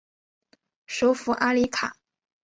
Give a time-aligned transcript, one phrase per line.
[0.87, 1.95] 首府阿里卡。